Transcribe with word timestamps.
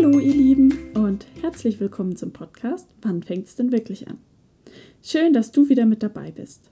Hallo 0.00 0.20
ihr 0.20 0.32
Lieben 0.32 0.72
und 0.94 1.26
herzlich 1.40 1.80
willkommen 1.80 2.14
zum 2.14 2.30
Podcast 2.30 2.86
Wann 3.02 3.20
fängt's 3.20 3.56
denn 3.56 3.72
wirklich 3.72 4.06
an? 4.06 4.18
Schön, 5.02 5.32
dass 5.32 5.50
du 5.50 5.68
wieder 5.68 5.86
mit 5.86 6.04
dabei 6.04 6.30
bist. 6.30 6.70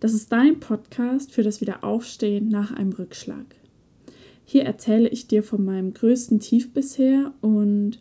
Das 0.00 0.14
ist 0.14 0.32
dein 0.32 0.58
Podcast 0.58 1.30
für 1.30 1.42
das 1.42 1.60
Wiederaufstehen 1.60 2.48
nach 2.48 2.72
einem 2.72 2.92
Rückschlag. 2.92 3.44
Hier 4.46 4.62
erzähle 4.64 5.10
ich 5.10 5.26
dir 5.26 5.42
von 5.42 5.62
meinem 5.62 5.92
größten 5.92 6.40
Tief 6.40 6.72
bisher 6.72 7.34
und 7.42 7.98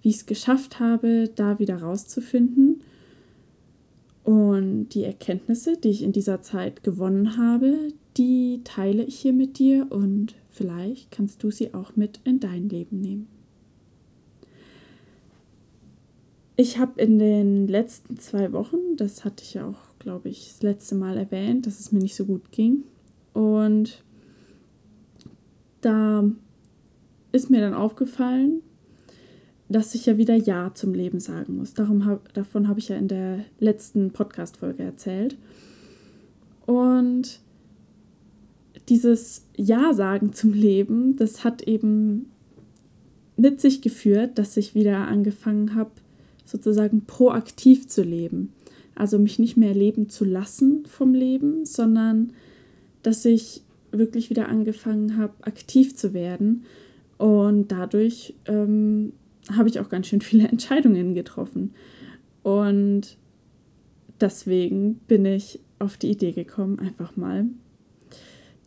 wie 0.00 0.10
ich 0.10 0.16
es 0.16 0.26
geschafft 0.26 0.78
habe, 0.78 1.28
da 1.34 1.58
wieder 1.58 1.82
rauszufinden 1.82 2.82
und 4.22 4.90
die 4.90 5.02
Erkenntnisse, 5.02 5.76
die 5.76 5.88
ich 5.88 6.04
in 6.04 6.12
dieser 6.12 6.40
Zeit 6.40 6.84
gewonnen 6.84 7.36
habe, 7.36 7.88
die 8.16 8.60
teile 8.62 9.02
ich 9.02 9.18
hier 9.18 9.32
mit 9.32 9.58
dir 9.58 9.88
und 9.90 10.36
vielleicht 10.50 11.10
kannst 11.10 11.42
du 11.42 11.50
sie 11.50 11.74
auch 11.74 11.96
mit 11.96 12.20
in 12.22 12.38
dein 12.38 12.68
Leben 12.68 13.00
nehmen. 13.00 13.41
Ich 16.56 16.78
habe 16.78 17.00
in 17.00 17.18
den 17.18 17.66
letzten 17.66 18.18
zwei 18.18 18.52
Wochen, 18.52 18.96
das 18.96 19.24
hatte 19.24 19.42
ich 19.42 19.54
ja 19.54 19.66
auch, 19.66 19.98
glaube 19.98 20.28
ich, 20.28 20.48
das 20.48 20.62
letzte 20.62 20.94
Mal 20.94 21.16
erwähnt, 21.16 21.66
dass 21.66 21.80
es 21.80 21.92
mir 21.92 22.00
nicht 22.00 22.14
so 22.14 22.26
gut 22.26 22.52
ging. 22.52 22.84
Und 23.32 24.02
da 25.80 26.24
ist 27.32 27.50
mir 27.50 27.60
dann 27.60 27.74
aufgefallen, 27.74 28.60
dass 29.68 29.94
ich 29.94 30.04
ja 30.06 30.18
wieder 30.18 30.36
Ja 30.36 30.72
zum 30.74 30.92
Leben 30.92 31.18
sagen 31.18 31.56
muss. 31.56 31.72
Darum 31.72 32.04
hab, 32.04 32.32
davon 32.34 32.68
habe 32.68 32.78
ich 32.78 32.88
ja 32.88 32.96
in 32.96 33.08
der 33.08 33.40
letzten 33.58 34.10
Podcast-Folge 34.10 34.82
erzählt. 34.82 35.36
Und 36.66 37.40
dieses 38.88 39.46
Ja 39.56 39.94
sagen 39.94 40.34
zum 40.34 40.52
Leben, 40.52 41.16
das 41.16 41.44
hat 41.44 41.62
eben 41.62 42.30
mit 43.36 43.60
sich 43.60 43.80
geführt, 43.80 44.38
dass 44.38 44.56
ich 44.58 44.74
wieder 44.74 45.08
angefangen 45.08 45.74
habe, 45.74 45.92
sozusagen 46.52 47.06
proaktiv 47.06 47.88
zu 47.88 48.02
leben. 48.02 48.52
Also 48.94 49.18
mich 49.18 49.38
nicht 49.38 49.56
mehr 49.56 49.74
leben 49.74 50.10
zu 50.10 50.24
lassen 50.24 50.84
vom 50.86 51.14
Leben, 51.14 51.64
sondern 51.64 52.34
dass 53.02 53.24
ich 53.24 53.62
wirklich 53.90 54.30
wieder 54.30 54.48
angefangen 54.48 55.16
habe, 55.16 55.32
aktiv 55.40 55.96
zu 55.96 56.12
werden. 56.12 56.64
Und 57.18 57.72
dadurch 57.72 58.34
ähm, 58.46 59.14
habe 59.50 59.68
ich 59.68 59.80
auch 59.80 59.88
ganz 59.88 60.06
schön 60.06 60.20
viele 60.20 60.46
Entscheidungen 60.48 61.14
getroffen. 61.14 61.72
Und 62.42 63.16
deswegen 64.20 64.96
bin 65.08 65.24
ich 65.24 65.58
auf 65.78 65.96
die 65.96 66.10
Idee 66.10 66.32
gekommen, 66.32 66.78
einfach 66.78 67.16
mal 67.16 67.46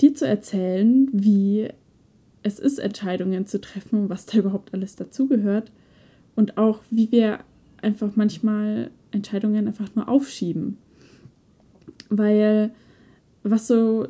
dir 0.01 0.13
zu 0.13 0.27
erzählen, 0.27 1.07
wie 1.13 1.69
es 2.43 2.59
ist, 2.59 2.79
Entscheidungen 2.79 3.47
zu 3.47 3.61
treffen 3.61 4.03
und 4.03 4.09
was 4.09 4.25
da 4.25 4.37
überhaupt 4.37 4.73
alles 4.73 4.95
dazugehört. 4.95 5.71
Und 6.35 6.57
auch, 6.57 6.81
wie 6.89 7.11
wir 7.11 7.39
einfach 7.85 8.15
manchmal 8.15 8.91
Entscheidungen 9.11 9.67
einfach 9.67 9.93
nur 9.95 10.09
aufschieben. 10.09 10.77
Weil 12.09 12.71
was 13.43 13.67
so 13.67 14.07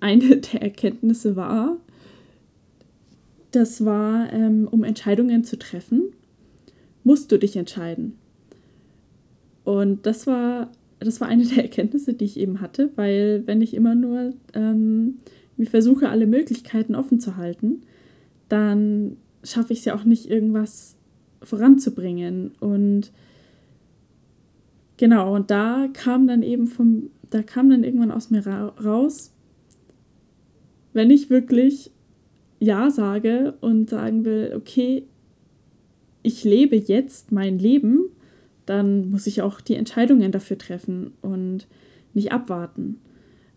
eine 0.00 0.36
der 0.52 0.62
Erkenntnisse 0.62 1.34
war, 1.34 1.78
das 3.50 3.84
war, 3.84 4.32
ähm, 4.32 4.68
um 4.70 4.84
Entscheidungen 4.84 5.44
zu 5.44 5.58
treffen, 5.58 6.12
musst 7.04 7.30
du 7.30 7.38
dich 7.38 7.56
entscheiden. 7.56 8.18
Und 9.64 10.06
das 10.06 10.26
war, 10.26 10.70
das 10.98 11.20
war 11.20 11.28
eine 11.28 11.44
der 11.54 11.62
Erkenntnisse, 11.62 12.14
die 12.14 12.24
ich 12.24 12.38
eben 12.38 12.60
hatte, 12.60 12.90
weil 12.96 13.42
wenn 13.46 13.62
ich 13.62 13.74
immer 13.74 13.94
nur 13.94 14.34
ähm, 14.54 15.18
mir 15.56 15.66
versuche, 15.66 16.08
alle 16.08 16.26
Möglichkeiten 16.26 16.94
offen 16.94 17.20
zu 17.20 17.36
halten, 17.36 17.82
dann 18.48 19.16
schaffe 19.42 19.72
ich 19.72 19.80
es 19.80 19.84
ja 19.84 19.94
auch 19.94 20.04
nicht, 20.04 20.28
irgendwas 20.28 20.96
voranzubringen. 21.44 22.52
Und 22.60 23.12
genau, 24.96 25.34
und 25.34 25.50
da 25.50 25.88
kam 25.92 26.26
dann 26.26 26.42
eben 26.42 26.66
vom, 26.66 27.10
da 27.30 27.42
kam 27.42 27.70
dann 27.70 27.84
irgendwann 27.84 28.10
aus 28.10 28.30
mir 28.30 28.46
ra 28.46 28.68
raus, 28.82 29.32
wenn 30.92 31.10
ich 31.10 31.30
wirklich 31.30 31.90
Ja 32.60 32.90
sage 32.90 33.54
und 33.60 33.90
sagen 33.90 34.24
will, 34.24 34.54
okay, 34.56 35.04
ich 36.22 36.44
lebe 36.44 36.76
jetzt 36.76 37.32
mein 37.32 37.58
Leben, 37.58 38.04
dann 38.66 39.10
muss 39.10 39.26
ich 39.26 39.42
auch 39.42 39.60
die 39.60 39.74
Entscheidungen 39.74 40.32
dafür 40.32 40.56
treffen 40.56 41.12
und 41.20 41.66
nicht 42.14 42.32
abwarten. 42.32 43.00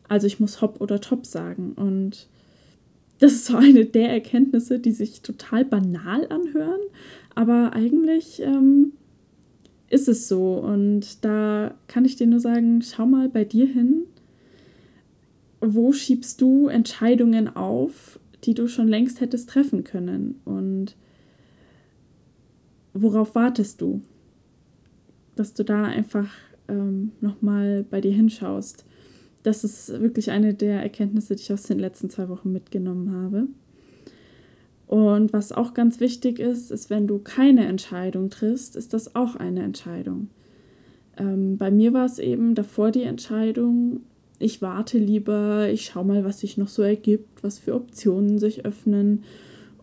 Also 0.09 0.27
ich 0.27 0.39
muss 0.39 0.61
hopp 0.61 0.81
oder 0.81 0.99
top 0.99 1.25
sagen. 1.25 1.73
Und 1.73 2.27
das 3.19 3.33
ist 3.33 3.45
so 3.45 3.57
eine 3.57 3.85
der 3.85 4.09
Erkenntnisse, 4.09 4.79
die 4.79 4.91
sich 4.91 5.21
total 5.21 5.65
banal 5.65 6.27
anhören, 6.29 6.81
aber 7.35 7.73
eigentlich 7.73 8.41
ähm, 8.41 8.93
ist 9.89 10.07
es 10.07 10.27
so. 10.27 10.55
Und 10.55 11.23
da 11.23 11.73
kann 11.87 12.05
ich 12.05 12.15
dir 12.15 12.27
nur 12.27 12.39
sagen, 12.39 12.81
schau 12.81 13.05
mal 13.05 13.29
bei 13.29 13.43
dir 13.43 13.67
hin, 13.67 14.03
wo 15.61 15.91
schiebst 15.91 16.41
du 16.41 16.67
Entscheidungen 16.67 17.55
auf, 17.55 18.19
die 18.43 18.53
du 18.53 18.67
schon 18.67 18.87
längst 18.87 19.21
hättest 19.21 19.49
treffen 19.49 19.83
können? 19.83 20.39
Und 20.45 20.95
worauf 22.93 23.35
wartest 23.35 23.81
du? 23.81 24.01
Dass 25.35 25.53
du 25.53 25.63
da 25.63 25.83
einfach 25.83 26.29
ähm, 26.67 27.11
nochmal 27.21 27.85
bei 27.89 28.01
dir 28.01 28.13
hinschaust. 28.13 28.85
Das 29.43 29.63
ist 29.63 29.89
wirklich 30.01 30.31
eine 30.31 30.53
der 30.53 30.81
Erkenntnisse, 30.81 31.35
die 31.35 31.43
ich 31.43 31.53
aus 31.53 31.63
den 31.63 31.79
letzten 31.79 32.09
zwei 32.09 32.29
Wochen 32.29 32.51
mitgenommen 32.51 33.13
habe. 33.13 33.47
Und 34.87 35.33
was 35.33 35.51
auch 35.51 35.73
ganz 35.73 35.99
wichtig 35.99 36.39
ist, 36.39 36.71
ist, 36.71 36.89
wenn 36.89 37.07
du 37.07 37.19
keine 37.19 37.67
Entscheidung 37.67 38.29
triffst, 38.29 38.75
ist 38.75 38.93
das 38.93 39.15
auch 39.15 39.35
eine 39.35 39.63
Entscheidung. 39.63 40.29
Ähm, 41.17 41.57
bei 41.57 41.71
mir 41.71 41.93
war 41.93 42.05
es 42.05 42.19
eben 42.19 42.55
davor 42.55 42.91
die 42.91 43.03
Entscheidung, 43.03 44.01
ich 44.39 44.61
warte 44.61 44.99
lieber, 44.99 45.67
ich 45.69 45.85
schaue 45.85 46.05
mal, 46.05 46.23
was 46.23 46.41
sich 46.41 46.57
noch 46.57 46.67
so 46.67 46.83
ergibt, 46.83 47.43
was 47.43 47.57
für 47.59 47.73
Optionen 47.73 48.37
sich 48.39 48.65
öffnen. 48.65 49.23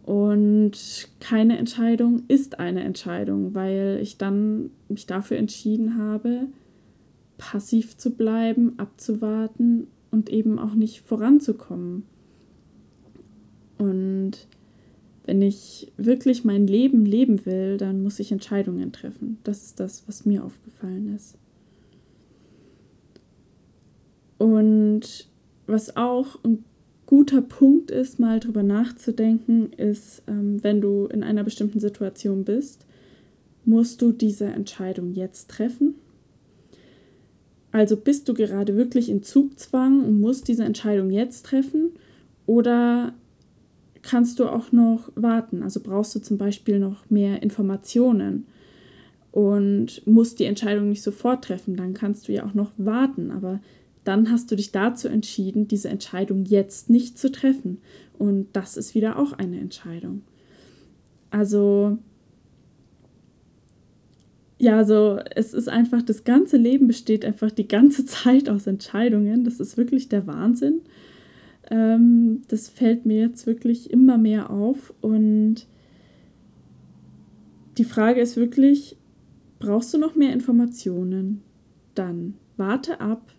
Und 0.04 1.08
keine 1.18 1.58
Entscheidung 1.58 2.22
ist 2.28 2.60
eine 2.60 2.84
Entscheidung, 2.84 3.54
weil 3.54 3.98
ich 4.02 4.16
dann 4.16 4.70
mich 4.88 5.06
dafür 5.06 5.38
entschieden 5.38 5.98
habe, 5.98 6.46
passiv 7.38 7.96
zu 7.96 8.10
bleiben, 8.10 8.74
abzuwarten 8.78 9.88
und 10.10 10.30
eben 10.30 10.58
auch 10.58 10.74
nicht 10.74 11.00
voranzukommen. 11.00 12.04
Und 13.78 14.32
wenn 15.26 15.42
ich 15.42 15.92
wirklich 15.96 16.44
mein 16.44 16.66
Leben 16.66 17.06
leben 17.06 17.46
will, 17.46 17.78
dann 17.78 18.02
muss 18.02 18.20
ich 18.20 18.30
Entscheidungen 18.30 18.92
treffen. 18.92 19.38
Das 19.42 19.64
ist 19.64 19.80
das, 19.80 20.06
was 20.06 20.26
mir 20.26 20.44
aufgefallen 20.44 21.14
ist. 21.14 21.36
Und 24.38 25.28
was 25.66 25.96
auch 25.96 26.42
ein 26.44 26.64
guter 27.06 27.40
Punkt 27.40 27.90
ist, 27.90 28.18
mal 28.18 28.40
drüber 28.40 28.62
nachzudenken, 28.62 29.72
ist, 29.72 30.22
ähm, 30.26 30.62
wenn 30.62 30.80
du 30.80 31.06
in 31.06 31.22
einer 31.22 31.44
bestimmten 31.44 31.80
Situation 31.80 32.44
bist, 32.44 32.86
musst 33.64 34.02
du 34.02 34.12
diese 34.12 34.46
Entscheidung 34.46 35.12
jetzt 35.12 35.50
treffen. 35.50 35.94
Also 37.74 37.96
bist 37.96 38.28
du 38.28 38.34
gerade 38.34 38.76
wirklich 38.76 39.08
in 39.08 39.24
Zugzwang 39.24 40.04
und 40.04 40.20
musst 40.20 40.46
diese 40.46 40.62
Entscheidung 40.62 41.10
jetzt 41.10 41.44
treffen 41.46 41.90
oder 42.46 43.14
kannst 44.02 44.38
du 44.38 44.46
auch 44.46 44.70
noch 44.70 45.10
warten. 45.16 45.60
Also 45.64 45.80
brauchst 45.80 46.14
du 46.14 46.20
zum 46.20 46.38
Beispiel 46.38 46.78
noch 46.78 47.10
mehr 47.10 47.42
Informationen 47.42 48.46
und 49.32 50.06
musst 50.06 50.38
die 50.38 50.44
Entscheidung 50.44 50.88
nicht 50.88 51.02
sofort 51.02 51.42
treffen. 51.42 51.74
Dann 51.74 51.94
kannst 51.94 52.28
du 52.28 52.32
ja 52.32 52.46
auch 52.46 52.54
noch 52.54 52.70
warten. 52.76 53.32
Aber 53.32 53.58
dann 54.04 54.30
hast 54.30 54.52
du 54.52 54.54
dich 54.54 54.70
dazu 54.70 55.08
entschieden, 55.08 55.66
diese 55.66 55.88
Entscheidung 55.88 56.44
jetzt 56.44 56.90
nicht 56.90 57.18
zu 57.18 57.32
treffen. 57.32 57.78
Und 58.16 58.46
das 58.52 58.76
ist 58.76 58.94
wieder 58.94 59.18
auch 59.18 59.32
eine 59.32 59.58
Entscheidung. 59.58 60.22
Also, 61.30 61.98
ja, 64.58 64.84
so, 64.84 65.18
es 65.34 65.52
ist 65.52 65.68
einfach, 65.68 66.02
das 66.02 66.24
ganze 66.24 66.56
Leben 66.56 66.86
besteht 66.86 67.24
einfach 67.24 67.50
die 67.50 67.68
ganze 67.68 68.04
Zeit 68.06 68.48
aus 68.48 68.66
Entscheidungen. 68.66 69.44
Das 69.44 69.60
ist 69.60 69.76
wirklich 69.76 70.08
der 70.08 70.26
Wahnsinn. 70.26 70.80
Ähm, 71.70 72.42
das 72.48 72.68
fällt 72.68 73.06
mir 73.06 73.20
jetzt 73.20 73.46
wirklich 73.46 73.90
immer 73.90 74.18
mehr 74.18 74.50
auf. 74.50 74.94
Und 75.00 75.66
die 77.78 77.84
Frage 77.84 78.20
ist 78.20 78.36
wirklich, 78.36 78.96
brauchst 79.58 79.92
du 79.94 79.98
noch 79.98 80.14
mehr 80.14 80.32
Informationen? 80.32 81.42
Dann 81.94 82.34
warte 82.56 83.00
ab, 83.00 83.32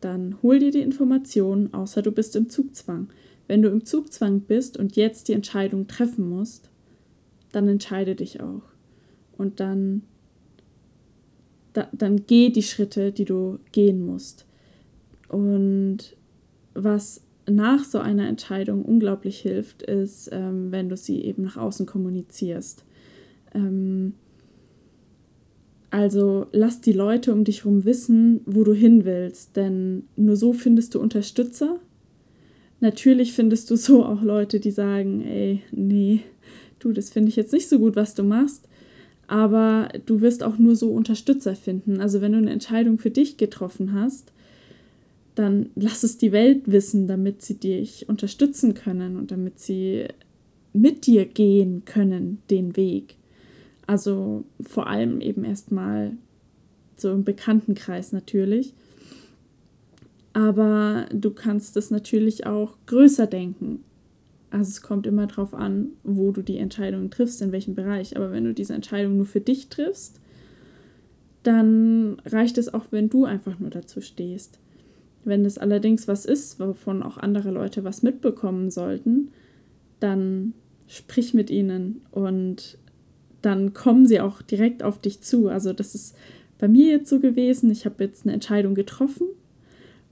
dann 0.00 0.36
hol 0.42 0.58
dir 0.58 0.70
die 0.70 0.80
Informationen, 0.80 1.74
außer 1.74 2.02
du 2.02 2.12
bist 2.12 2.36
im 2.36 2.48
Zugzwang. 2.48 3.08
Wenn 3.48 3.62
du 3.62 3.68
im 3.68 3.84
Zugzwang 3.84 4.40
bist 4.40 4.76
und 4.76 4.94
jetzt 4.96 5.28
die 5.28 5.32
Entscheidung 5.32 5.88
treffen 5.88 6.28
musst, 6.28 6.70
dann 7.50 7.66
entscheide 7.66 8.14
dich 8.14 8.40
auch. 8.40 8.62
Und 9.36 9.60
dann, 9.60 10.02
da, 11.78 11.88
dann 11.92 12.26
geh 12.26 12.50
die 12.50 12.62
Schritte, 12.62 13.12
die 13.12 13.24
du 13.24 13.58
gehen 13.72 14.04
musst. 14.04 14.46
Und 15.28 16.16
was 16.74 17.22
nach 17.48 17.84
so 17.84 17.98
einer 17.98 18.28
Entscheidung 18.28 18.84
unglaublich 18.84 19.38
hilft, 19.38 19.82
ist, 19.82 20.28
ähm, 20.32 20.72
wenn 20.72 20.88
du 20.88 20.96
sie 20.96 21.22
eben 21.22 21.42
nach 21.42 21.56
außen 21.56 21.86
kommunizierst. 21.86 22.84
Ähm, 23.54 24.14
also 25.90 26.46
lass 26.52 26.80
die 26.80 26.92
Leute 26.92 27.32
um 27.32 27.44
dich 27.44 27.64
herum 27.64 27.84
wissen, 27.84 28.40
wo 28.44 28.64
du 28.64 28.74
hin 28.74 29.04
willst, 29.04 29.56
denn 29.56 30.02
nur 30.16 30.36
so 30.36 30.52
findest 30.52 30.94
du 30.94 31.00
Unterstützer. 31.00 31.78
Natürlich 32.80 33.32
findest 33.32 33.70
du 33.70 33.76
so 33.76 34.04
auch 34.04 34.22
Leute, 34.22 34.60
die 34.60 34.70
sagen, 34.70 35.22
ey, 35.22 35.62
nee, 35.70 36.20
du, 36.80 36.92
das 36.92 37.10
finde 37.10 37.28
ich 37.30 37.36
jetzt 37.36 37.52
nicht 37.52 37.68
so 37.68 37.78
gut, 37.78 37.96
was 37.96 38.14
du 38.14 38.24
machst. 38.24 38.67
Aber 39.28 39.90
du 40.06 40.20
wirst 40.20 40.42
auch 40.42 40.58
nur 40.58 40.74
so 40.74 40.90
Unterstützer 40.90 41.54
finden. 41.54 42.00
Also 42.00 42.20
wenn 42.20 42.32
du 42.32 42.38
eine 42.38 42.50
Entscheidung 42.50 42.98
für 42.98 43.10
dich 43.10 43.36
getroffen 43.36 43.92
hast, 43.92 44.32
dann 45.34 45.70
lass 45.76 46.02
es 46.02 46.18
die 46.18 46.32
Welt 46.32 46.62
wissen, 46.66 47.06
damit 47.06 47.42
sie 47.42 47.54
dich 47.54 48.08
unterstützen 48.08 48.74
können 48.74 49.16
und 49.16 49.30
damit 49.30 49.60
sie 49.60 50.06
mit 50.72 51.06
dir 51.06 51.26
gehen 51.26 51.84
können, 51.84 52.42
den 52.50 52.76
Weg. 52.76 53.16
Also 53.86 54.44
vor 54.62 54.88
allem 54.88 55.20
eben 55.20 55.44
erstmal 55.44 56.16
so 56.96 57.12
im 57.12 57.24
Bekanntenkreis 57.24 58.12
natürlich. 58.12 58.74
Aber 60.32 61.06
du 61.12 61.30
kannst 61.30 61.76
es 61.76 61.90
natürlich 61.90 62.46
auch 62.46 62.76
größer 62.86 63.26
denken. 63.26 63.84
Also 64.50 64.70
es 64.70 64.82
kommt 64.82 65.06
immer 65.06 65.26
darauf 65.26 65.52
an, 65.54 65.90
wo 66.04 66.32
du 66.32 66.42
die 66.42 66.58
Entscheidung 66.58 67.10
triffst, 67.10 67.42
in 67.42 67.52
welchem 67.52 67.74
Bereich. 67.74 68.16
Aber 68.16 68.32
wenn 68.32 68.44
du 68.44 68.54
diese 68.54 68.74
Entscheidung 68.74 69.16
nur 69.16 69.26
für 69.26 69.40
dich 69.40 69.68
triffst, 69.68 70.20
dann 71.42 72.20
reicht 72.24 72.58
es 72.58 72.72
auch, 72.72 72.86
wenn 72.90 73.10
du 73.10 73.24
einfach 73.24 73.58
nur 73.58 73.70
dazu 73.70 74.00
stehst. 74.00 74.58
Wenn 75.24 75.44
es 75.44 75.58
allerdings 75.58 76.08
was 76.08 76.24
ist, 76.24 76.58
wovon 76.60 77.02
auch 77.02 77.18
andere 77.18 77.50
Leute 77.50 77.84
was 77.84 78.02
mitbekommen 78.02 78.70
sollten, 78.70 79.30
dann 80.00 80.54
sprich 80.86 81.34
mit 81.34 81.50
ihnen 81.50 82.00
und 82.10 82.78
dann 83.42 83.74
kommen 83.74 84.06
sie 84.06 84.20
auch 84.20 84.42
direkt 84.42 84.82
auf 84.82 84.98
dich 84.98 85.20
zu. 85.20 85.48
Also 85.48 85.72
das 85.72 85.94
ist 85.94 86.16
bei 86.58 86.68
mir 86.68 86.90
jetzt 86.90 87.10
so 87.10 87.20
gewesen. 87.20 87.70
Ich 87.70 87.84
habe 87.84 88.02
jetzt 88.02 88.24
eine 88.24 88.32
Entscheidung 88.32 88.74
getroffen 88.74 89.28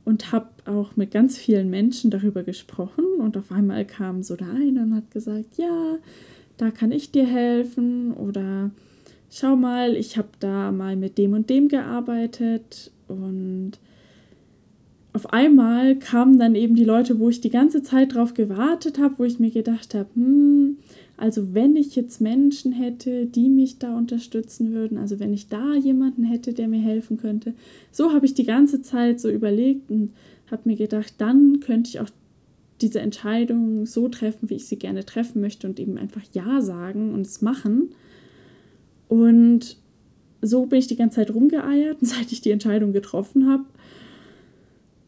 und 0.07 0.31
habe 0.31 0.47
auch 0.67 0.95
mit 0.95 1.11
ganz 1.11 1.37
vielen 1.37 1.69
Menschen 1.69 2.13
darüber 2.13 2.45
gesprochen. 2.45 3.05
Und 3.19 3.37
auf 3.37 3.51
einmal 3.51 3.85
kam 3.85 4.23
so 4.23 4.37
der 4.37 4.49
eine 4.49 4.83
und 4.85 4.95
hat 4.95 5.11
gesagt, 5.11 5.59
ja, 5.59 5.99
da 6.57 6.71
kann 6.71 6.93
ich 6.93 7.11
dir 7.11 7.27
helfen. 7.27 8.13
Oder 8.13 8.71
schau 9.31 9.57
mal, 9.57 9.97
ich 9.97 10.17
habe 10.17 10.29
da 10.39 10.71
mal 10.71 10.95
mit 10.95 11.19
dem 11.19 11.33
und 11.33 11.51
dem 11.51 11.67
gearbeitet. 11.67 12.93
Und 13.09 13.73
auf 15.17 15.33
einmal 15.33 15.97
kamen 15.97 16.39
dann 16.39 16.55
eben 16.55 16.75
die 16.75 16.85
Leute, 16.85 17.19
wo 17.19 17.31
ich 17.31 17.41
die 17.41 17.49
ganze 17.49 17.83
Zeit 17.83 18.15
drauf 18.15 18.35
gewartet 18.35 18.99
habe, 18.99 19.15
wo 19.17 19.25
ich 19.25 19.39
mir 19.39 19.51
gedacht 19.51 19.95
habe, 19.95 20.11
hm, 20.15 20.77
also 21.17 21.55
wenn 21.55 21.75
ich 21.75 21.97
jetzt 21.97 22.21
Menschen 22.21 22.73
hätte, 22.73 23.25
die 23.25 23.49
mich 23.49 23.79
da 23.79 23.97
unterstützen 23.97 24.73
würden, 24.73 24.99
also 24.99 25.19
wenn 25.19 25.33
ich 25.33 25.49
da 25.49 25.75
jemanden 25.75 26.23
hätte, 26.23 26.53
der 26.53 26.69
mir 26.69 26.83
helfen 26.83 27.17
könnte, 27.17 27.55
so 27.91 28.13
habe 28.13 28.27
ich 28.27 28.35
die 28.35 28.45
ganze 28.45 28.83
Zeit 28.83 29.19
so 29.19 29.31
überlegt 29.31 29.91
und 29.91 30.13
habe 30.51 30.63
mir 30.67 30.77
gedacht, 30.77 31.15
dann 31.17 31.61
könnte 31.61 31.89
ich 31.89 32.01
auch 32.01 32.11
diese 32.83 33.01
Entscheidung 33.01 33.87
so 33.87 34.09
treffen, 34.09 34.51
wie 34.51 34.57
ich 34.57 34.67
sie 34.67 34.79
gerne 34.79 35.07
treffen 35.07 35.41
möchte 35.41 35.67
und 35.67 35.81
eben 35.81 35.97
einfach 35.97 36.25
Ja 36.35 36.61
sagen 36.61 37.15
und 37.15 37.23
es 37.23 37.41
machen. 37.41 37.89
Und 39.09 39.79
so 40.43 40.67
bin 40.67 40.79
ich 40.79 40.89
die 40.89 40.97
ganze 40.97 41.17
Zeit 41.17 41.35
rumgeeiert 41.35 42.03
und 42.03 42.07
seit 42.15 42.33
ich 42.33 42.43
die 42.43 42.51
Entscheidung 42.51 42.93
getroffen 42.93 43.49
habe, 43.49 43.65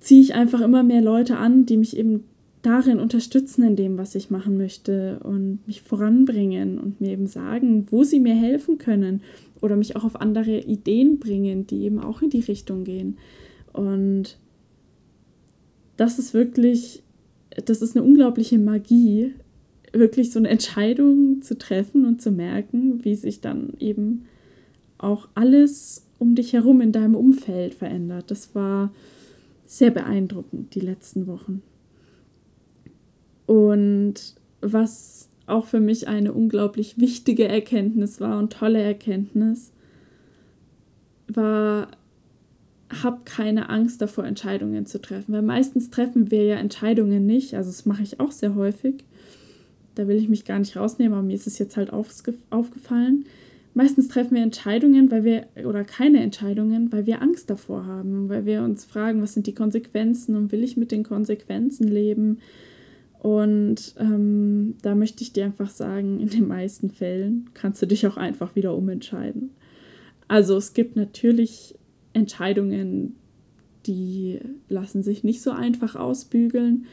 ziehe 0.09 0.23
ich 0.23 0.35
einfach 0.35 0.63
immer 0.63 0.83
mehr 0.83 1.03
Leute 1.03 1.37
an, 1.37 1.67
die 1.67 1.77
mich 1.77 1.95
eben 1.95 2.25
darin 2.63 2.99
unterstützen 2.99 3.63
in 3.63 3.77
dem, 3.77 3.99
was 3.99 4.15
ich 4.15 4.31
machen 4.31 4.57
möchte 4.57 5.21
und 5.23 5.59
mich 5.67 5.83
voranbringen 5.83 6.79
und 6.79 6.99
mir 6.99 7.11
eben 7.11 7.27
sagen, 7.27 7.87
wo 7.91 8.05
sie 8.05 8.19
mir 8.19 8.35
helfen 8.35 8.79
können 8.79 9.21
oder 9.61 9.77
mich 9.77 9.97
auch 9.97 10.05
auf 10.05 10.19
andere 10.19 10.61
Ideen 10.61 11.19
bringen, 11.19 11.67
die 11.67 11.83
eben 11.83 11.99
auch 11.99 12.23
in 12.23 12.31
die 12.31 12.41
Richtung 12.41 12.85
gehen. 12.85 13.19
Und 13.75 14.39
das 15.99 16.19
ist 16.19 16.33
wirklich, 16.33 17.03
das 17.67 17.83
ist 17.83 17.95
eine 17.95 18.07
unglaubliche 18.07 18.59
Magie, 18.59 19.35
wirklich 19.93 20.31
so 20.31 20.39
eine 20.39 20.49
Entscheidung 20.49 21.43
zu 21.43 21.59
treffen 21.59 22.07
und 22.07 22.23
zu 22.23 22.31
merken, 22.31 23.05
wie 23.05 23.15
sich 23.15 23.43
dann 23.43 23.75
eben 23.79 24.25
auch 24.97 25.29
alles 25.35 26.07
um 26.19 26.35
dich 26.35 26.55
herum 26.55 26.81
in 26.81 26.93
deinem 26.93 27.15
Umfeld 27.15 27.75
verändert. 27.75 28.31
Das 28.31 28.55
war 28.55 28.91
sehr 29.69 29.91
beeindruckend 29.91 30.75
die 30.75 30.81
letzten 30.81 31.27
Wochen. 31.27 31.63
Und 33.45 34.15
was 34.63 35.29
auch 35.47 35.67
für 35.67 35.79
mich 35.79 36.09
eine 36.09 36.33
unglaublich 36.33 36.99
wichtige 36.99 37.47
Erkenntnis 37.47 38.19
war 38.19 38.39
und 38.39 38.53
tolle 38.53 38.81
Erkenntnis, 38.83 39.73
war, 41.29 41.89
hab 43.03 43.27
keine 43.27 43.69
Angst 43.69 44.01
davor, 44.01 44.25
Entscheidungen 44.25 44.87
zu 44.87 45.03
treffen. 45.03 45.35
Weil 45.35 45.43
meistens 45.43 45.91
treffen 45.91 46.31
wir 46.31 46.45
ja 46.45 46.57
Entscheidungen 46.57 47.27
nicht. 47.27 47.53
Also 47.55 47.69
das 47.69 47.85
mache 47.85 48.03
ich 48.03 48.21
auch 48.21 48.33
sehr 48.33 48.55
häufig. 48.55 49.05
Da 49.97 50.09
will 50.09 50.17
ich 50.17 50.31
mich 50.31 50.47
gar 50.47 50.59
nicht 50.59 50.77
rausnehmen, 50.77 51.13
aber 51.13 51.27
mir 51.27 51.35
ist 51.35 51.47
es 51.47 51.59
jetzt 51.59 51.77
halt 51.77 51.93
aufgefallen. 51.93 53.27
Meistens 53.79 54.09
treffen 54.09 54.35
wir 54.35 54.43
Entscheidungen, 54.43 55.09
weil 55.13 55.23
wir, 55.23 55.47
oder 55.65 55.85
keine 55.85 56.21
Entscheidungen, 56.21 56.91
weil 56.91 57.07
wir 57.07 57.23
Angst 57.23 57.49
davor 57.49 57.87
haben, 57.87 58.29
weil 58.29 58.45
wir 58.45 58.65
uns 58.65 58.85
fragen, 58.85 59.23
was 59.23 59.35
sind 59.35 59.47
die 59.47 59.55
Konsequenzen 59.55 60.35
und 60.35 60.51
will 60.51 60.65
ich 60.65 60.77
mit 60.77 60.91
den 60.91 61.05
Konsequenzen 61.05 61.87
leben? 61.87 62.41
Und 63.21 63.95
ähm, 64.01 64.75
da 64.83 64.97
möchte 64.97 65.23
ich 65.23 65.33
dir 65.33 65.45
einfach 65.45 65.71
sagen, 65.71 66.19
in 66.19 66.29
den 66.29 66.49
meisten 66.49 66.91
Fällen 66.91 67.51
kannst 67.55 67.81
du 67.81 67.87
dich 67.87 68.05
auch 68.09 68.17
einfach 68.17 68.57
wieder 68.57 68.77
umentscheiden. 68.77 69.51
Also 70.27 70.57
es 70.57 70.75
gibt 70.75 70.97
natürlich 70.97 71.77
Entscheidungen, 72.15 73.15
die 73.87 74.41
lassen 74.69 75.05
sich 75.05 75.23
nicht 75.23 75.41
so 75.41 75.53
einfach 75.53 75.95
ausbügeln, 75.95 76.87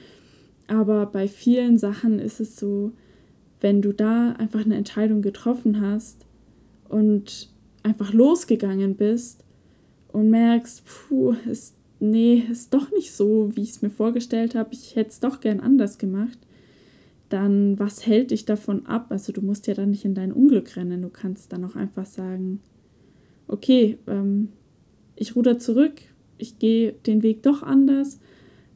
aber 0.67 1.07
bei 1.07 1.27
vielen 1.27 1.79
Sachen 1.79 2.19
ist 2.19 2.39
es 2.39 2.57
so, 2.57 2.91
wenn 3.59 3.81
du 3.81 3.91
da 3.91 4.33
einfach 4.33 4.63
eine 4.63 4.75
Entscheidung 4.75 5.23
getroffen 5.23 5.81
hast 5.81 6.24
und 6.89 7.49
einfach 7.83 8.13
losgegangen 8.13 8.95
bist 8.95 9.43
und 10.07 10.29
merkst, 10.29 10.83
puh, 10.85 11.35
ist 11.49 11.75
nee, 11.99 12.43
ist 12.49 12.73
doch 12.73 12.91
nicht 12.91 13.13
so, 13.13 13.51
wie 13.55 13.61
ich 13.61 13.71
es 13.71 13.81
mir 13.81 13.89
vorgestellt 13.89 14.55
habe, 14.55 14.73
ich 14.73 14.95
hätte 14.95 15.09
es 15.09 15.19
doch 15.19 15.39
gern 15.39 15.59
anders 15.59 15.97
gemacht, 15.97 16.37
dann 17.29 17.79
was 17.79 18.05
hält 18.05 18.31
dich 18.31 18.45
davon 18.45 18.85
ab? 18.85 19.07
Also 19.09 19.31
du 19.31 19.41
musst 19.41 19.67
ja 19.67 19.73
dann 19.73 19.91
nicht 19.91 20.05
in 20.05 20.13
dein 20.13 20.31
Unglück 20.31 20.75
rennen, 20.75 21.01
du 21.01 21.09
kannst 21.09 21.51
dann 21.53 21.63
auch 21.63 21.75
einfach 21.75 22.05
sagen, 22.05 22.61
okay, 23.47 23.97
ähm, 24.07 24.49
ich 25.15 25.35
ruder 25.35 25.59
zurück, 25.59 26.01
ich 26.37 26.59
gehe 26.59 26.93
den 26.93 27.23
Weg 27.23 27.43
doch 27.43 27.63
anders. 27.63 28.19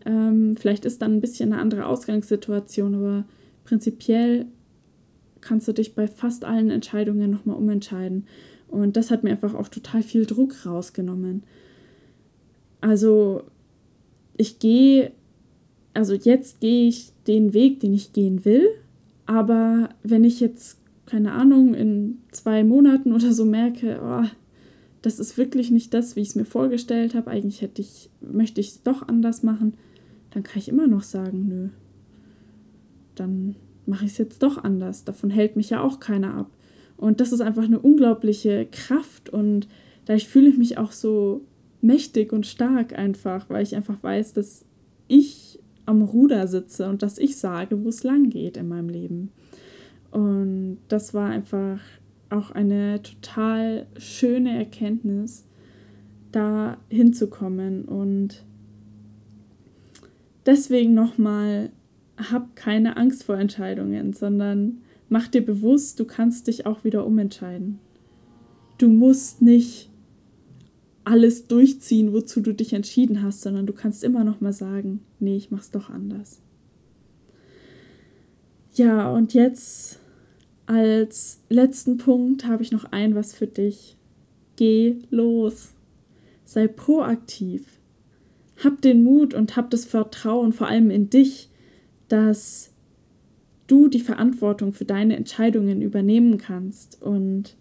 Ähm, 0.05 0.55
vielleicht 0.55 0.85
ist 0.85 1.01
dann 1.01 1.15
ein 1.15 1.21
bisschen 1.21 1.51
eine 1.51 1.61
andere 1.61 1.85
Ausgangssituation, 1.85 2.95
aber 2.95 3.25
prinzipiell 3.65 4.45
kannst 5.41 5.67
du 5.67 5.74
dich 5.74 5.96
bei 5.96 6.08
fast 6.08 6.46
allen 6.46 6.69
Entscheidungen 6.69 7.31
nochmal 7.31 7.58
umentscheiden. 7.58 8.25
Und 8.67 8.98
das 8.98 9.12
hat 9.12 9.24
mir 9.24 9.31
einfach 9.31 9.55
auch 9.55 9.67
total 9.67 10.03
viel 10.03 10.25
Druck 10.25 10.65
rausgenommen. 10.65 11.43
Also 12.81 13.43
ich 14.38 14.60
gehe, 14.60 15.12
also 15.93 16.13
jetzt 16.13 16.62
gehe 16.62 16.88
ich 16.88 17.12
den 17.27 17.53
Weg, 17.53 17.79
den 17.79 17.93
ich 17.93 18.13
gehen 18.13 18.46
will, 18.46 18.67
aber 19.25 19.89
wenn 20.03 20.24
ich 20.24 20.39
jetzt, 20.39 20.79
keine 21.05 21.34
Ahnung, 21.34 21.74
in 21.74 22.19
zwei 22.31 22.63
Monaten 22.63 23.12
oder 23.12 23.34
so 23.34 23.46
merke, 23.46 24.00
oh, 24.03 24.27
das 25.01 25.19
ist 25.19 25.38
wirklich 25.38 25.72
nicht 25.72 25.93
das, 25.93 26.15
wie 26.15 26.22
ich 26.22 26.29
es 26.29 26.36
mir 26.36 26.46
vorgestellt 26.46 27.15
habe, 27.15 27.31
eigentlich 27.31 27.62
hätte 27.62 27.81
ich, 27.81 28.10
möchte 28.22 28.62
ich 28.62 28.69
es 28.69 28.84
doch 28.84 29.08
anders 29.08 29.43
machen, 29.43 29.74
dann 30.31 30.43
kann 30.43 30.60
ich 30.60 30.69
immer 30.69 30.88
noch 30.88 31.03
sagen, 31.03 31.48
nö. 31.48 31.69
Dann 33.15 33.55
mache 33.89 34.05
ich 34.05 34.12
es 34.12 34.17
jetzt 34.17 34.43
doch 34.43 34.63
anders. 34.63 35.03
Davon 35.03 35.29
hält 35.29 35.55
mich 35.55 35.69
ja 35.69 35.81
auch 35.81 36.00
keiner 36.00 36.34
ab. 36.36 36.51
Und 36.98 37.22
das 37.22 37.31
ist 37.31 37.41
einfach 37.41 37.63
eine 37.63 37.79
unglaubliche 37.79 38.67
Kraft 38.72 39.29
und 39.29 39.67
dadurch 40.05 40.27
fühle 40.27 40.50
ich 40.50 40.58
mich 40.58 40.77
auch 40.77 40.91
so 40.91 41.46
mächtig 41.81 42.34
und 42.34 42.46
stark 42.46 42.98
einfach, 42.98 43.50
weil 43.50 43.63
ich 43.63 43.75
einfach 43.75 44.01
weiß, 44.03 44.34
dass 44.34 44.65
ich 45.08 45.60
am 45.86 46.01
Ruder 46.01 46.48
sitze 46.48 46.89
und 46.89 47.01
dass 47.01 47.17
ich 47.17 47.38
sage, 47.38 47.84
wo 47.84 47.89
es 47.89 48.03
lang 48.03 48.29
geht 48.29 48.58
in 48.58 48.67
meinem 48.67 48.89
Leben. 48.89 49.31
Und 50.12 50.79
das 50.88 51.13
war 51.13 51.29
einfach 51.29 51.79
auch 52.29 52.51
eine 52.51 53.01
total 53.01 53.88
schöne 53.98 54.58
Erkenntnis, 54.58 55.46
da 56.31 56.77
hinzukommen. 56.89 57.86
Und 57.86 58.43
deswegen 60.46 60.93
nochmal, 60.93 61.72
hab 62.19 62.55
keine 62.55 62.97
Angst 62.97 63.23
vor 63.23 63.38
Entscheidungen, 63.38 64.13
sondern 64.13 64.81
mach 65.07 65.27
dir 65.27 65.45
bewusst, 65.45 65.99
du 65.99 66.05
kannst 66.05 66.47
dich 66.47 66.65
auch 66.65 66.83
wieder 66.83 67.05
umentscheiden. 67.05 67.79
Du 68.77 68.89
musst 68.89 69.41
nicht 69.41 69.89
alles 71.05 71.47
durchziehen, 71.47 72.13
wozu 72.13 72.41
du 72.41 72.53
dich 72.53 72.73
entschieden 72.73 73.23
hast, 73.23 73.41
sondern 73.41 73.65
du 73.65 73.73
kannst 73.73 74.03
immer 74.03 74.23
noch 74.23 74.41
mal 74.41 74.53
sagen, 74.53 75.01
nee, 75.19 75.35
ich 75.35 75.49
mach's 75.49 75.71
doch 75.71 75.89
anders. 75.89 76.41
Ja, 78.73 79.11
und 79.11 79.33
jetzt 79.33 79.99
als 80.65 81.39
letzten 81.49 81.97
Punkt 81.97 82.45
habe 82.45 82.61
ich 82.61 82.71
noch 82.71 82.85
ein 82.91 83.15
was 83.15 83.33
für 83.33 83.47
dich. 83.47 83.97
Geh 84.55 84.97
los. 85.09 85.73
Sei 86.45 86.67
proaktiv. 86.67 87.79
Hab 88.63 88.81
den 88.81 89.03
Mut 89.03 89.33
und 89.33 89.55
hab 89.55 89.71
das 89.71 89.85
Vertrauen 89.85 90.53
vor 90.53 90.67
allem 90.67 90.91
in 90.91 91.09
dich, 91.09 91.48
dass 92.09 92.71
du 93.67 93.87
die 93.87 93.99
Verantwortung 93.99 94.73
für 94.73 94.85
deine 94.85 95.15
Entscheidungen 95.15 95.81
übernehmen 95.81 96.37
kannst 96.37 97.01
und 97.01 97.55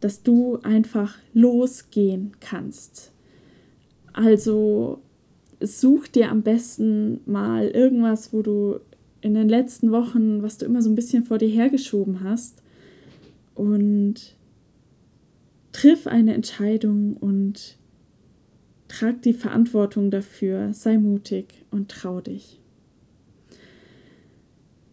dass 0.00 0.22
du 0.22 0.58
einfach 0.62 1.16
losgehen 1.32 2.36
kannst. 2.40 3.12
Also 4.12 5.00
such 5.60 6.08
dir 6.08 6.30
am 6.30 6.42
besten 6.42 7.20
mal 7.26 7.68
irgendwas, 7.68 8.32
wo 8.32 8.42
du 8.42 8.80
in 9.20 9.34
den 9.34 9.48
letzten 9.48 9.90
Wochen, 9.90 10.42
was 10.42 10.58
du 10.58 10.66
immer 10.66 10.82
so 10.82 10.90
ein 10.90 10.94
bisschen 10.94 11.24
vor 11.24 11.38
dir 11.38 11.48
hergeschoben 11.48 12.22
hast 12.22 12.62
und 13.54 14.36
triff 15.72 16.06
eine 16.06 16.34
Entscheidung 16.34 17.16
und 17.16 17.76
trag 18.86 19.20
die 19.22 19.32
Verantwortung 19.32 20.10
dafür, 20.10 20.72
sei 20.72 20.98
mutig 20.98 21.64
und 21.70 21.90
trau 21.90 22.20
dich. 22.20 22.60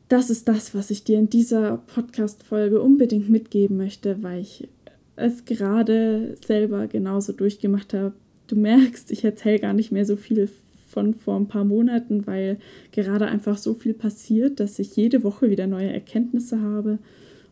Das 0.08 0.30
ist 0.30 0.48
das, 0.48 0.76
was 0.76 0.92
ich 0.92 1.04
dir 1.04 1.18
in 1.18 1.30
dieser 1.30 1.78
Podcast-Folge 1.78 2.82
unbedingt 2.82 3.30
mitgeben 3.30 3.78
möchte, 3.78 4.22
weil 4.22 4.42
ich 4.42 4.68
es 5.16 5.46
gerade 5.46 6.38
selber 6.46 6.88
genauso 6.88 7.34
durchgemacht 7.34 7.94
habe. 7.94 8.14
Du 8.48 8.56
merkst, 8.56 9.12
ich 9.12 9.24
erzähle 9.24 9.60
gar 9.60 9.74
nicht 9.74 9.92
mehr 9.92 10.06
so 10.06 10.16
viel 10.16 10.50
von 10.88 11.16
vor 11.16 11.36
ein 11.36 11.48
paar 11.48 11.66
Monaten, 11.66 12.28
weil 12.28 12.60
gerade 12.92 13.26
einfach 13.26 13.58
so 13.58 13.74
viel 13.74 13.94
passiert, 13.94 14.60
dass 14.60 14.78
ich 14.80 14.96
jede 14.96 15.24
Woche 15.24 15.50
wieder 15.50 15.66
neue 15.66 15.92
Erkenntnisse 15.92 16.62
habe 16.62 17.00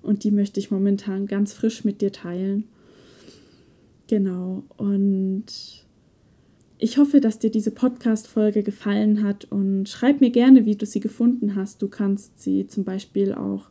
und 0.03 0.23
die 0.23 0.31
möchte 0.31 0.59
ich 0.59 0.69
momentan 0.69 1.25
ganz 1.25 1.53
frisch 1.53 1.83
mit 1.83 2.01
dir 2.01 2.11
teilen. 2.11 2.65
Genau, 4.07 4.63
und 4.77 5.45
ich 6.83 6.97
hoffe, 6.97 7.21
dass 7.21 7.39
dir 7.39 7.49
diese 7.49 7.71
Podcast-Folge 7.71 8.61
gefallen 8.61 9.23
hat 9.23 9.45
und 9.45 9.87
schreib 9.87 10.19
mir 10.19 10.31
gerne, 10.31 10.65
wie 10.65 10.75
du 10.75 10.85
sie 10.85 10.99
gefunden 10.99 11.55
hast. 11.55 11.81
Du 11.81 11.87
kannst 11.87 12.41
sie 12.41 12.67
zum 12.67 12.83
Beispiel 12.83 13.33
auch 13.33 13.69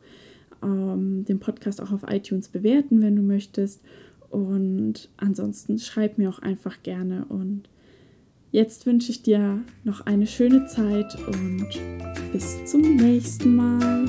ähm, 0.63 1.23
den 1.27 1.39
Podcast 1.39 1.83
auch 1.83 1.93
auf 1.93 2.05
iTunes 2.09 2.49
bewerten, 2.49 3.03
wenn 3.03 3.15
du 3.15 3.21
möchtest. 3.21 3.83
Und 4.31 5.11
ansonsten 5.19 5.79
schreib 5.79 6.17
mir 6.17 6.31
auch 6.31 6.39
einfach 6.39 6.83
gerne 6.83 7.27
und 7.29 7.69
Jetzt 8.51 8.85
wünsche 8.85 9.11
ich 9.11 9.23
dir 9.23 9.61
noch 9.83 10.03
eine 10.03 10.27
schöne 10.27 10.67
Zeit 10.67 11.17
und 11.27 11.69
bis 12.33 12.67
zum 12.67 12.97
nächsten 12.97 13.57
Mal. 13.57 14.05